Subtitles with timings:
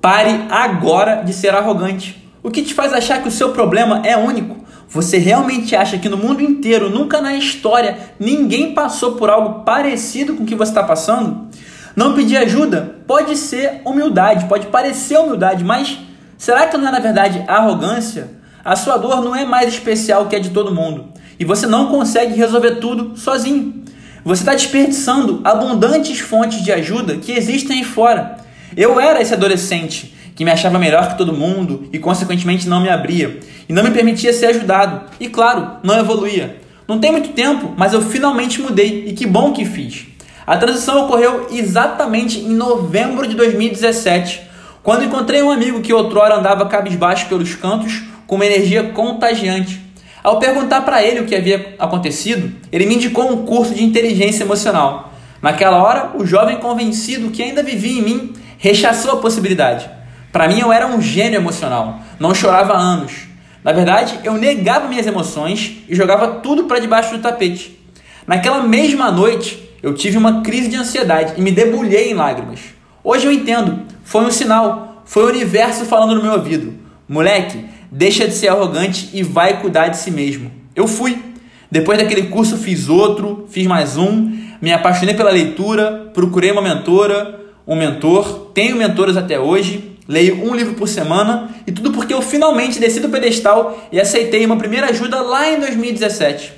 [0.00, 2.26] Pare agora de ser arrogante.
[2.42, 4.64] O que te faz achar que o seu problema é único?
[4.88, 10.34] Você realmente acha que no mundo inteiro, nunca na história, ninguém passou por algo parecido
[10.34, 11.48] com o que você está passando?
[11.94, 15.98] Não pedir ajuda pode ser humildade, pode parecer humildade, mas
[16.38, 18.30] será que não é na verdade arrogância?
[18.64, 21.10] A sua dor não é mais especial que a de todo mundo
[21.40, 23.82] e você não consegue resolver tudo sozinho.
[24.22, 28.36] Você está desperdiçando abundantes fontes de ajuda que existem aí fora.
[28.76, 32.88] Eu era esse adolescente que me achava melhor que todo mundo e, consequentemente, não me
[32.88, 35.10] abria e não me permitia ser ajudado.
[35.18, 36.60] E, claro, não evoluía.
[36.88, 40.06] Não tem muito tempo, mas eu finalmente mudei e que bom que fiz.
[40.46, 44.40] A transição ocorreu exatamente em novembro de 2017,
[44.82, 49.80] quando encontrei um amigo que outrora andava cabisbaixo pelos cantos com uma energia contagiante.
[50.22, 54.42] Ao perguntar para ele o que havia acontecido, ele me indicou um curso de inteligência
[54.42, 55.09] emocional.
[55.42, 59.88] Naquela hora, o jovem convencido que ainda vivia em mim rechaçou a possibilidade.
[60.32, 63.28] Para mim, eu era um gênio emocional, não chorava há anos.
[63.64, 67.78] Na verdade, eu negava minhas emoções e jogava tudo para debaixo do tapete.
[68.26, 72.60] Naquela mesma noite, eu tive uma crise de ansiedade e me debulhei em lágrimas.
[73.02, 76.74] Hoje eu entendo, foi um sinal, foi o universo falando no meu ouvido:
[77.08, 80.50] moleque, deixa de ser arrogante e vai cuidar de si mesmo.
[80.74, 81.29] Eu fui.
[81.70, 87.40] Depois daquele curso, fiz outro, fiz mais um, me apaixonei pela leitura, procurei uma mentora,
[87.66, 92.20] um mentor, tenho mentoras até hoje, leio um livro por semana e tudo porque eu
[92.20, 96.52] finalmente desci do pedestal e aceitei uma primeira ajuda lá em 2017.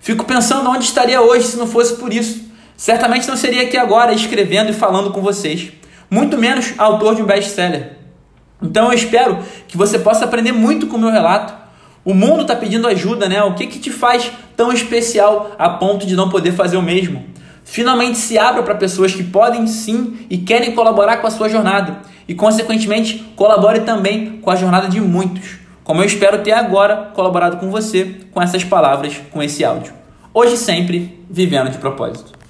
[0.00, 2.42] Fico pensando onde estaria hoje se não fosse por isso.
[2.76, 5.72] Certamente não seria aqui agora escrevendo e falando com vocês,
[6.08, 7.96] muito menos autor de um best-seller.
[8.62, 11.61] Então eu espero que você possa aprender muito com o meu relato.
[12.04, 13.42] O mundo está pedindo ajuda, né?
[13.42, 17.24] O que, que te faz tão especial a ponto de não poder fazer o mesmo?
[17.64, 21.98] Finalmente se abra para pessoas que podem sim e querem colaborar com a sua jornada
[22.26, 27.56] e, consequentemente, colabore também com a jornada de muitos, como eu espero ter agora colaborado
[27.58, 29.92] com você com essas palavras, com esse áudio.
[30.34, 32.41] Hoje sempre, vivendo de propósito.